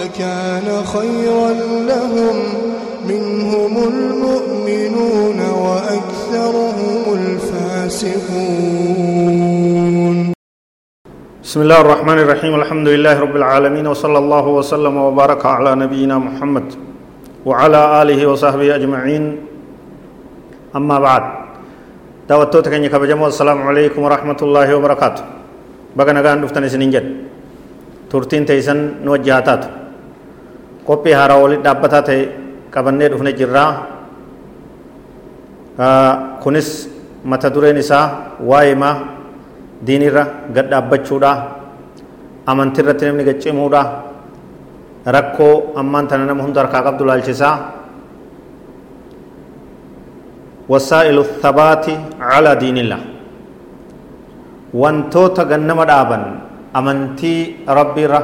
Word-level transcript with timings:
لكان 0.00 0.68
خيرا 0.94 1.50
لهم 1.90 2.36
منهم 3.08 3.74
المؤمنون 3.92 5.38
وأكثرهم 5.64 7.02
الفاسقون. 7.20 8.16
بسم 11.44 11.60
الله 11.60 11.80
الرحمن 11.80 12.18
الرحيم. 12.18 12.52
الحمد 12.54 12.88
لله 12.88 13.14
رب 13.20 13.36
العالمين 13.36 13.86
وصلى 13.86 14.18
الله 14.18 14.46
وسلم 14.58 14.94
وبارك 14.96 15.46
على 15.46 15.70
نبينا 15.74 16.18
محمد 16.18 16.66
وعلى 17.46 17.80
آله 18.02 18.20
وصحبه 18.26 18.74
أجمعين. 18.74 19.24
أما 20.74 20.98
بعد 20.98 21.24
دعوتك 22.28 22.72
أن 22.74 22.84
يكبجموا 22.88 23.28
السلام 23.28 23.62
عليكم 23.62 24.00
ورحمة 24.02 24.40
الله 24.42 24.68
وبركاته. 24.74 25.24
بقى 25.96 26.12
نغان 26.14 26.40
دفتن 26.42 26.66
سنين 26.68 26.90
جد. 26.90 27.08
ترتين 28.10 28.46
تيسن 28.46 28.78
نوجهاتات 29.04 29.83
قبي 30.88 31.10
هارا 31.14 31.34
ولد 31.42 31.62
دابتا 31.66 32.00
تي 32.08 32.18
qabannee 32.74 33.06
dhufne 33.12 33.30
jirraa 33.38 33.70
kunis 36.42 36.68
mata 37.30 37.46
dureen 37.54 37.78
isaa 37.78 38.06
waa'ee 38.50 38.74
maa 38.82 38.94
diinirra 39.86 40.24
gad 40.56 40.66
dhaabbachuudha 40.72 41.30
amantiirratti 42.50 43.04
namni 43.06 43.24
gaccimuudha 43.30 43.82
rakkoo 45.16 45.54
ammaan 45.80 46.08
tana 46.10 46.26
nama 46.30 46.42
hunda 46.46 46.60
harkaa 46.66 46.82
qabdu 46.88 47.02
laalchisaa 47.10 47.54
wasaa'ilu 50.72 51.22
thabaati 51.42 51.94
calaa 52.30 52.56
diinillah 52.62 53.00
wantoota 54.82 55.42
gannama 55.50 55.84
dhaaban 55.90 56.22
amantii 56.78 57.40
rabbiirra 57.78 58.20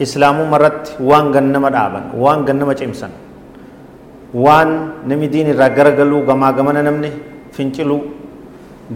islaamummaa 0.00 0.58
irratti 0.58 0.92
waan 1.10 1.30
gannama 1.32 1.70
dhaaban 1.70 2.04
waan 2.18 2.44
gannama 2.44 2.74
cimsan 2.74 3.10
waan 4.34 4.70
namni 5.06 5.28
diin 5.30 5.48
irraa 5.54 5.70
garagaluu 5.70 6.22
gamaa 6.26 6.52
gamana 6.52 6.82
namni 6.82 7.10
finciluu 7.54 8.00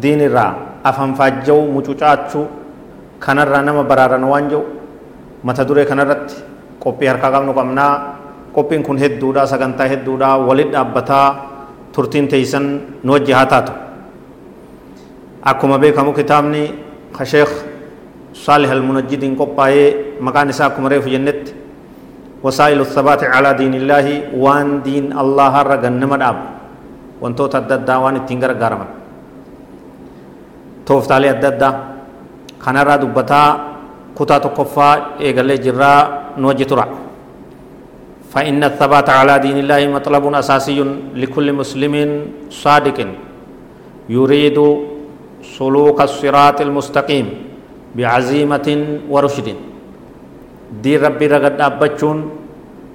diin 0.02 0.20
irraa 0.26 0.82
afanfaajja'uu 0.84 1.70
mucucaachuu 1.72 2.46
kanarraa 3.18 3.62
nama 3.62 3.82
baraaran 3.84 4.24
waan 4.24 4.48
jiru 4.50 4.64
mata 5.42 5.64
duree 5.68 5.84
kanarratti 5.86 6.34
qophii 6.82 7.08
harkaa 7.10 7.30
qabnu 7.34 7.52
qabnaa 7.54 7.92
qophiin 8.54 8.82
kun 8.82 8.98
hedduudha 8.98 9.46
sagantaa 9.46 9.86
hedduudha 9.92 10.36
walit 10.48 10.70
dhaabbataa 10.74 11.26
turtiin 11.94 12.28
teeysan 12.28 12.66
nu 13.04 13.12
wajji 13.14 13.32
haa 13.32 13.46
taatu 13.46 13.72
akkuma 15.42 15.78
beekamu 15.78 16.12
kitaabni 16.12 16.62
sheekh 17.24 17.52
almunajjidiin 18.56 19.36
qophaa'ee 19.36 20.18
maqaan 20.20 20.48
isaa 20.50 20.66
akkuma 20.70 20.88
reefu 20.88 21.08
jennetti 21.16 21.52
وسائل 22.38 22.78
الثبات 22.86 23.22
على 23.34 23.50
دين 23.58 23.74
الله 23.74 24.06
وان 24.44 24.82
دين 24.86 25.10
الله 25.10 25.54
رغن 25.70 26.02
مداب 26.12 26.36
وانتو 27.22 27.44
تددا 27.50 27.94
وان 27.98 28.22
تنگر 28.30 28.52
غرمن 28.62 28.88
tooftaalee 30.86 31.30
adda 31.34 31.48
addaa 31.52 31.72
kanarraa 32.62 32.98
dubbataa 33.02 33.48
kutaa 34.14 34.40
tokkoffaa 34.40 35.18
eegalee 35.26 35.58
jirraa 35.66 36.00
nu 36.38 36.46
wajji 36.48 36.66
tura 36.70 36.86
فإن 38.32 38.60
الثبات 38.64 39.08
على 39.10 39.34
دين 39.40 39.58
الله 39.64 39.80
مطلب 39.98 40.24
أساسي 40.34 40.78
لكل 41.16 41.48
مسلم 41.52 41.94
صادق 42.52 42.98
يريد 44.08 44.58
سلوك 45.56 45.98
الصراط 46.08 46.58
المستقيم 46.60 47.26
بعزيمة 47.96 48.68
ورشد 49.12 49.48
دين 50.82 50.98
ربي 51.04 51.26
رغد 51.32 51.60
أبتشون 51.68 52.18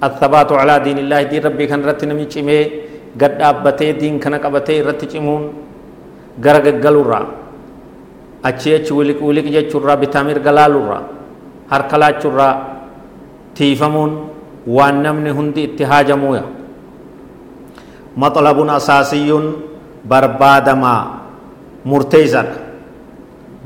الثبات 0.06 0.50
على 0.60 0.74
دين 0.86 0.98
الله 1.04 1.20
دين 1.30 1.42
ربي 1.46 1.64
كان 1.70 1.80
رتنا 1.88 2.14
من 2.14 2.26
قد 3.20 3.32
أبتي 3.50 3.92
دين 4.00 4.14
كان 4.22 4.34
قبتي 4.44 4.76
رتشمون 4.86 5.42
غرق 6.44 6.66
قلورا 6.84 7.20
achii 8.44 8.74
achi 8.76 8.92
wiliq 8.92 9.18
wiliq 9.24 9.46
jechuurraa 9.56 9.96
bitaa 9.96 10.24
mirga 10.28 10.52
laaluurraa 10.52 11.02
harka 11.72 11.96
laachuurraa 12.02 12.54
tiifamuun 13.56 14.12
waan 14.76 15.00
namni 15.06 15.30
hundi 15.38 15.64
itti 15.68 15.84
haajamuuya 15.90 16.42
maxlabun 18.16 18.70
asaasiyyuun 18.70 19.46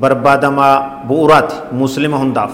barbaadamaa 0.01 0.75
bu'uraati 1.09 1.57
muslima 1.81 2.17
hundaaf 2.23 2.53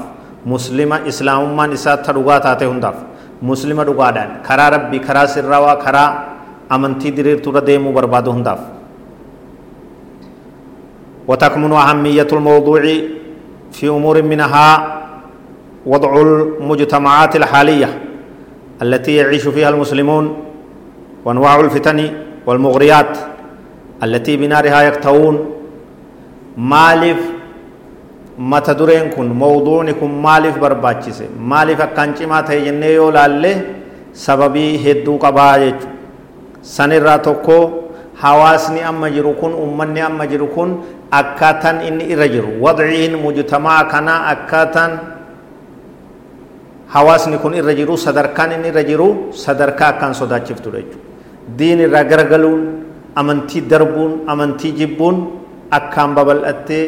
muslima 0.52 0.96
islaamummaan 1.10 1.72
isaa 1.78 1.96
ta 2.04 2.12
dhugaa 2.16 2.40
taate 2.46 2.64
hundaaf 2.70 2.96
muslima 3.42 3.84
dhugaadhaan 3.88 4.30
karaa 4.46 4.70
rabbii 4.76 5.00
karaa 5.08 5.26
sirraawaa 5.34 5.76
karaa 5.84 6.08
amantii 6.76 7.12
diriirtuura 7.18 7.60
deemuu 7.68 7.92
barbaadu 7.98 8.32
hundaaf 8.38 8.60
وتكمن 11.28 11.72
أهمية 11.72 12.28
الموضوع 12.32 12.82
في 13.72 13.88
أمور 13.88 14.22
منها 14.22 14.68
وضع 15.86 16.12
المجتمعات 16.22 17.36
الحالية 17.36 17.88
التي 18.82 19.14
يعيش 19.16 19.48
فيها 19.48 19.68
المسلمون 19.68 20.36
وأنواع 21.24 21.60
الفتن 21.60 22.10
والمغريات 22.46 23.18
التي 24.02 24.36
بنارها 24.36 24.82
يكتوون 24.82 25.34
مالف 26.56 27.20
mata 28.38 28.74
dureen 28.74 29.10
kun 29.14 29.30
mawduucni 29.30 29.94
kun 29.94 30.10
maaliif 30.10 30.58
barbaachise 30.58 31.30
maaliif 31.38 31.78
akkaan 31.80 32.14
cimaa 32.18 32.42
ta'e 32.42 32.64
jennee 32.66 32.94
yoo 32.98 33.10
laalle 33.14 33.52
sababii 34.12 34.72
hedduu 34.84 35.18
qabaa 35.24 35.58
jechu 35.62 35.86
sanirraa 36.74 37.18
tokko 37.18 37.56
hawaasni 38.22 38.82
amma 38.82 39.10
jiru 39.10 39.34
kun 39.40 39.54
ummanni 39.64 40.00
amma 40.02 40.26
jiru 40.26 40.46
kun 40.56 40.70
akkaataan 41.20 41.78
inni 41.88 42.04
irra 42.12 42.26
jiru 42.34 42.50
wadciin 42.64 43.14
mujtamaa 43.22 43.84
kanaa 43.92 44.20
akkaataan 44.34 44.92
hawaasni 46.94 47.38
kun 47.38 47.54
irra 47.54 47.74
jiru 47.74 47.94
sadarkaan 48.06 48.52
inni 48.58 48.68
irra 48.74 48.82
jiru 48.90 49.08
sadarkaa 49.44 49.88
akkaan 49.94 50.14
sodaachiftudha 50.20 50.78
jechuudha 50.82 51.58
diin 51.58 51.80
irraa 51.86 52.04
garagaluun 52.10 52.62
amantii 53.14 53.62
darbuun 53.70 54.12
amantii 54.26 54.72
jibbuun 54.80 55.16
akkaan 55.70 56.14
babal'attee 56.14 56.84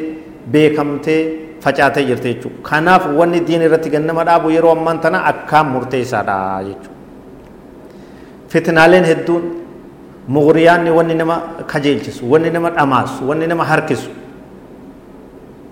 beekamtee 0.53 1.21
facaatee 1.61 2.05
jirte 2.07 2.29
jechuudha. 2.35 2.63
Kanaaf 2.63 3.07
wanni 3.19 3.41
diin 3.47 3.63
irratti 3.63 3.91
gannama 3.91 4.25
dhaabu 4.25 4.51
yeroo 4.51 4.73
ammaan 4.73 5.01
tana 5.01 5.25
akkaan 5.31 5.67
murteessaadha 5.75 6.63
jechuudha. 6.69 6.95
Fitnaaleen 8.49 9.05
hedduun 9.05 9.45
mughriyaanni 10.29 10.91
wanni 10.91 11.15
nama 11.15 11.37
kajeelchisu 11.67 12.31
wanni 12.31 12.51
nama 12.51 12.71
dhamaasu 12.71 13.29
wanni 13.29 13.47
nama 13.47 13.65
harkisu 13.65 14.11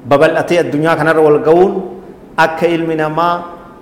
babal'atee 0.09 0.59
addunyaa 0.63 0.97
kanarra 0.97 1.23
wal 1.23 1.39
ga'uun 1.49 1.73
akka 2.37 2.67
ilmi 2.67 2.95
namaa 2.95 3.35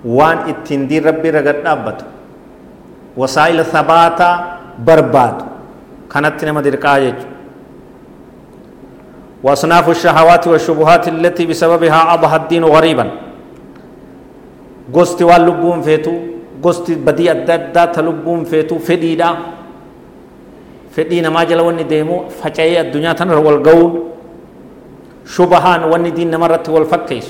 waan 0.05 0.49
ittiin 0.51 0.87
diin 0.89 1.03
rabbii 1.09 1.31
gad 1.31 1.61
dhaabbatu 1.65 2.05
wasaa'ila 3.17 3.63
sabaataa 3.75 4.33
barbaadu 4.87 5.45
kanatti 6.13 6.45
nama 6.49 6.61
dirqaa 6.65 6.97
jechuudha 7.05 7.32
وأصناف 9.43 9.85
الشهوات 9.89 10.47
والشبهات 10.47 11.07
التي 11.07 11.43
بسببها 11.45 11.99
أضحى 12.13 12.35
الدين 12.35 12.63
غريبا. 12.63 13.05
قست 14.95 15.19
واللبون 15.21 15.81
فيتو 15.81 16.15
قست 16.63 16.87
بديع 16.91 17.31
الدادة 17.31 17.85
تلبون 17.95 18.43
فيتو 18.43 18.79
فديدا. 18.79 19.29
فدينا 20.95 21.29
ما 21.29 21.43
جلو 21.43 21.69
أني 21.69 21.83
ديمو 21.83 22.31
فجأي 22.39 22.81
الدنيا 22.81 23.13
تنر 23.19 23.39
والقول. 23.39 23.91
شبهان 25.27 25.83
واني 25.91 26.11
دين 26.15 26.31
نمرت 26.31 26.69
والفكيس. 26.69 27.27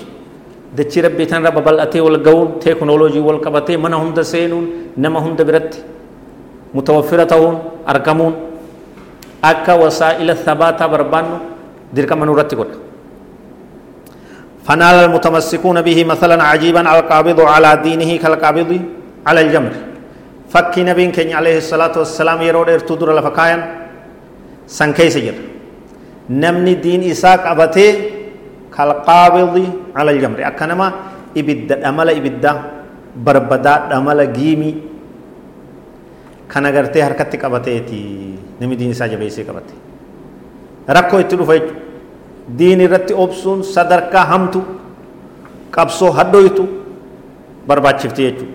دچ 0.77 0.93
ربي 1.05 1.25
تن 1.25 1.45
رب 1.45 1.57
بل 1.65 1.79
اتي 1.79 2.01
والقول. 2.01 2.47
تكنولوجي 2.61 3.19
والكبتي 3.19 3.77
من 3.77 3.93
هم 3.93 4.13
دسينون 4.13 4.93
نما 4.97 5.19
هم 5.19 5.33
دبرت. 5.39 5.73
متوفرتهم 6.73 7.53
أركمون 7.89 8.33
أكا 9.43 9.73
وسائل 9.73 10.29
الثبات 10.29 10.83
بربانو 10.83 11.52
dirqama 11.95 12.25
nurratti 12.25 12.55
godha 12.55 12.77
فنال 14.63 14.95
المتمسكون 15.11 15.81
به 15.81 16.03
مثلا 16.03 16.43
عجيبا 16.43 16.81
القابض 16.95 17.39
على 17.41 17.69
دينه 17.83 18.17
كالقابض 18.17 18.71
على 19.27 19.41
الجمر 19.41 19.73
nabiin 20.53 21.09
keenya 21.09 21.41
alayhi 21.41 21.65
salaatu 21.65 22.05
wassalaam 22.05 22.37
yeroo 22.45 22.61
dheertuu 22.61 22.93
dura 22.93 23.13
lafa 23.17 23.33
kaayan 23.33 23.61
san 24.69 24.93
keessa 24.93 25.17
jira 25.17 25.41
namni 26.29 26.77
diin 26.77 27.01
isaa 27.09 27.41
qabatee 27.41 27.91
kalqaabidi 28.69 29.65
ala 29.97 30.13
aljamri 30.13 30.43
akka 30.45 30.69
nama 30.69 30.87
ibidda 31.33 31.81
dhamala 31.81 32.13
ibiddaa 32.13 32.57
barbadaa 33.17 33.89
dhamala 33.89 34.29
giimii 34.29 34.75
kan 36.47 36.65
agartee 36.69 37.01
harkatti 37.01 37.41
qabateeti 37.41 38.01
namni 38.61 38.77
diin 38.77 38.93
isaa 38.93 39.09
jabeessee 39.09 39.45
diin 42.59 42.81
irratti 42.85 43.13
obsuun 43.25 43.63
sadarkaa 43.63 44.25
hamtu 44.31 44.61
qabsoo 45.75 46.11
hadhoytu 46.17 46.63
barbaachifte 47.67 48.21
jechuudha 48.23 48.51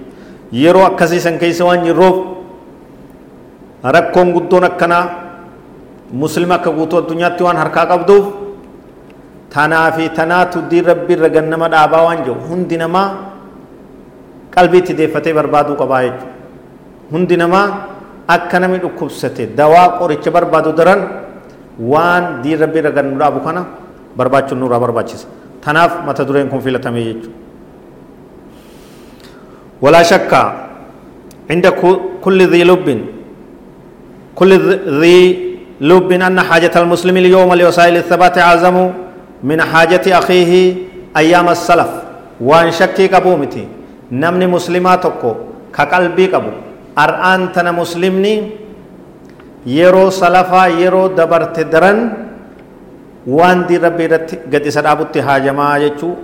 yeroo 0.62 0.84
akkasii 0.90 1.20
san 1.26 1.38
keessa 1.38 1.64
waan 1.68 1.84
jirroof 1.86 2.16
rakkoon 3.96 4.32
guddoon 4.36 4.64
akkanaa 4.70 5.04
muslima 6.12 6.54
akka 6.58 6.70
guutuu 6.78 6.98
addunyaatti 7.02 7.42
waan 7.46 7.56
harkaa 7.62 7.86
qabduuf 7.92 8.26
tanaa 9.54 9.92
fi 9.96 10.08
tanaatu 10.18 10.62
diin 10.70 10.84
rabbi 10.90 11.12
irra 11.16 11.28
gannama 11.36 11.68
dhaabaa 11.74 12.02
waan 12.08 12.24
jiru 12.24 12.40
hundi 12.48 12.76
namaa 12.82 13.08
qalbii 14.54 14.78
itti 14.84 14.94
deeffatee 15.00 15.34
barbaaduu 15.38 15.76
qabaa 15.82 16.02
jechuudha 16.06 16.32
hundi 17.12 17.36
namaa 17.42 17.66
akka 18.36 18.60
namni 18.60 18.78
dhukkubsate 18.84 19.46
dawaa 19.60 19.88
qoricha 19.98 20.30
barbaadu 20.36 20.72
daran 20.78 21.00
waan 21.78 22.42
diin 22.42 22.58
rabbi 22.58 22.78
irra 22.78 22.90
gannu 22.90 23.18
dhaabu 23.18 23.40
kana 23.46 23.64
barbaachuun 24.16 24.58
nurraa 24.60 24.80
barbaachisa 24.80 25.26
tanaaf 25.64 26.04
mata 26.06 26.24
dureen 26.24 26.48
kun 26.48 26.60
filatamee 26.60 27.04
jechuudha 27.04 27.36
ولا 29.82 30.02
شك 30.02 30.32
عند 31.50 31.66
كل 32.24 32.38
ذي 32.50 32.62
لب 32.66 32.86
كل 34.34 34.50
ذي 35.02 35.18
لب 35.80 36.10
أن 36.12 36.34
حاجة 36.40 36.74
المسلم 36.82 37.16
اليوم 37.16 37.54
لوسائل 37.54 37.96
الثبات 38.02 38.38
أعظم 38.38 38.76
من 39.46 39.58
حاجة 39.62 40.02
أخيه 40.18 40.52
أيام 41.16 41.46
السلف. 41.48 41.90
وأن 42.42 42.70
شكي 42.74 43.06
كبومتي 43.08 43.64
نمني 44.12 44.46
مسلماتكو 44.50 45.32
كقلبي 45.70 46.26
كبو 46.26 46.50
أرآن 46.98 47.52
تنا 47.54 47.70
مسلمني 47.70 48.34
yeroo 49.66 50.10
salafaa 50.10 50.68
yeroo 50.68 51.08
dabarte 51.16 51.64
daran 51.64 51.98
waan 53.26 53.66
diin 53.68 53.80
rabbii 53.82 54.04
irratti 54.08 54.38
gadi 54.50 54.68
isa 54.68 54.82
dhaabutti 54.82 55.20
haajamaa 55.20 55.78
jechuu 55.84 56.14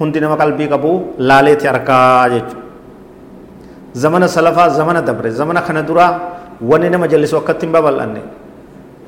hundi 0.00 0.20
nama 0.20 0.36
qalbii 0.36 0.68
qabu 0.68 0.90
laaleeti 1.18 1.68
argaa 1.68 2.28
jechuu 2.34 2.60
zamana 3.94 4.28
salafaa 4.28 4.68
zamana 4.78 5.02
dabre 5.02 5.30
zamana 5.30 5.62
kana 5.62 5.82
duraa 5.82 6.12
wanni 6.70 6.90
nama 6.90 7.08
jallisu 7.08 7.36
akkatti 7.42 7.66
hin 7.66 7.72
babal'anne 7.72 8.20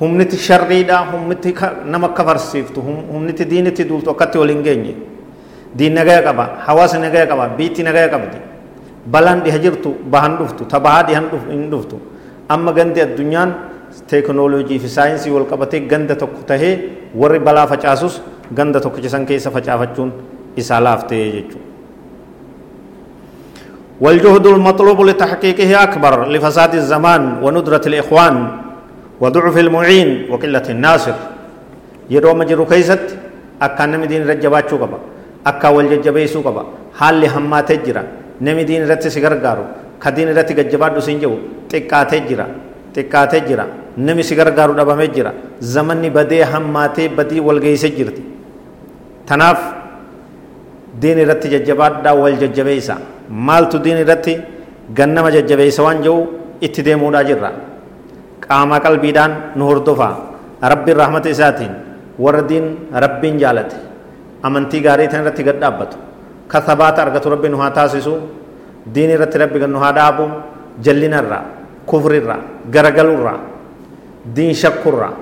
humniti 0.00 0.36
sharriidha 0.36 0.98
humniti 1.12 1.54
nama 1.86 2.06
akka 2.10 2.24
farsiiftu 2.24 2.80
humniti 3.12 3.44
diinitti 3.44 3.84
duultu 3.84 4.10
akkatti 4.10 4.38
wal 4.38 4.48
hin 4.54 4.62
geenye 4.62 4.94
diin 5.74 5.94
nagaya 5.94 6.22
qaba 6.22 6.44
hawaasa 6.66 6.98
nagaya 6.98 7.26
qaba 7.26 7.48
biitti 7.58 7.82
nagaya 7.82 8.08
qabdi 8.14 8.38
balaan 9.06 9.40
dhiha 9.44 9.58
jirtu 9.58 9.94
bahan 10.10 10.36
dhuftu 10.40 10.64
ta 10.66 10.80
bahaa 10.80 11.02
dhihan 11.08 11.24
hin 11.50 11.70
dhuftu 11.70 11.96
amma 12.54 12.72
gandi 12.78 13.00
addunyaan 13.06 13.50
teeknooloojii 14.12 14.78
fi 14.84 14.88
saayinsii 14.88 15.32
wal 15.32 15.48
qabatee 15.52 15.80
ganda 15.92 16.14
tokko 16.16 16.42
tahee 16.46 16.74
warri 17.14 17.38
balaa 17.38 17.66
facaasus 17.66 18.20
ganda 18.54 18.80
tokkicha 18.80 19.08
san 19.16 19.26
keessa 19.26 19.50
facaafachuun 19.50 20.12
isaa 20.56 20.80
laaftee 20.84 21.26
jechuudha. 21.36 21.72
والجهد 24.02 24.46
المطلوب 24.46 24.98
لتحقيقه 25.08 25.82
أكبر 25.82 26.12
لفساد 26.34 26.74
الزمان 26.74 27.22
وندرة 27.42 27.84
الإخوان 27.86 28.34
وضعف 29.22 29.56
المعين 29.58 30.08
وقلة 30.30 30.66
الناصر 30.74 31.16
يرو 32.10 32.34
مجرو 32.34 32.66
كيست 32.66 33.06
أكا 33.62 33.86
نمي 33.86 34.06
دين 34.10 34.22
رجباتشو 34.30 34.76
أكا 35.46 35.68
والججبيسو 35.68 36.40
قبا 36.46 36.62
حال 36.98 37.14
لهما 37.22 37.60
تجرى 37.70 38.02
نمي 38.42 38.62
دين 38.66 38.82
رت 38.90 39.06
سيغرغارو 40.02 40.28
كدين 40.28 40.28
رت 40.38 40.50
ججباتو 40.58 41.00
سنجو 41.08 41.32
xiqqaatee 41.72 42.20
jira 42.28 42.46
xiqqaatee 42.94 43.40
jira 43.48 43.64
nami 43.96 44.22
si 44.28 44.34
gargaaru 44.34 44.74
dhabamee 44.78 45.10
jira 45.16 45.32
zamanni 45.74 46.10
badee 46.16 46.44
hammaatee 46.52 47.08
badii 47.18 47.40
wal 47.46 47.60
geeyse 47.64 47.88
jirti 47.96 48.22
tanaaf 49.28 49.60
diin 51.02 51.18
irratti 51.24 51.48
jajjabaadhaa 51.54 52.14
wal 52.22 52.36
jajjabeeysa 52.42 52.94
maaltu 53.48 53.76
diin 53.84 53.98
irratti 54.04 54.34
gannama 54.98 55.30
jajjabeeysa 55.36 55.80
waan 55.86 56.02
jiru 56.04 56.18
itti 56.66 56.80
deemuudhaa 56.86 57.24
jirra 57.30 57.50
qaama 58.46 58.76
qalbiidhaan 58.86 59.32
nu 59.56 59.64
hordofaa 59.70 60.14
rabbiin 60.72 60.96
rahmata 61.02 61.28
isaatiin 61.34 61.72
warra 62.24 62.42
diin 62.50 62.66
rabbiin 63.04 63.36
jaalate 63.42 63.76
amantii 64.46 64.82
gaarii 64.86 65.08
tan 65.12 65.20
irratti 65.22 65.42
gad 65.48 65.58
dhaabbatu 65.62 65.96
ka 66.52 66.58
sabaata 66.68 67.02
argatu 67.04 67.30
rabbi 67.34 67.48
nu 67.52 67.58
haa 67.62 67.72
taasisu 67.78 68.14
diin 68.86 69.10
irratti 69.14 69.38
rabbi 69.38 69.58
nu 69.66 69.78
haa 69.78 69.92
dhaabu 69.92 70.24
jallinarraa 70.82 71.44
kufrirraa 71.86 72.40
garagalurraa 72.70 73.38
diin 74.34 74.54
shakkurraa 74.54 75.12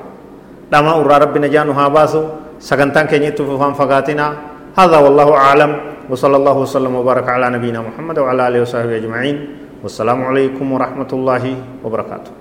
dhama'urraa 0.73 1.19
rabbi 1.29 1.39
najaanu 1.45 1.73
haa 1.73 1.91
baasu 1.91 2.21
sagantaan 2.59 3.09
keenya 3.09 3.29
itti 3.33 3.43
fufaan 3.45 3.75
fagaatinaa 3.75 4.51
هذا 4.71 4.99
والله 5.03 5.29
أعلم 5.35 5.71
وصلى 6.11 6.37
الله 6.37 6.57
وسلم 6.63 6.93
وبارك 6.95 7.27
على 7.29 7.51
نبينا 7.59 7.83
محمد 7.91 8.19
وعلى 8.23 8.41
آله 8.49 8.61
وصحبه 8.63 8.97
أجمعين 9.03 9.37
والسلام 9.83 10.19
عليكم 10.31 10.63
ورحمة 10.73 11.11
الله 11.13 11.45
وبركاته 11.85 12.40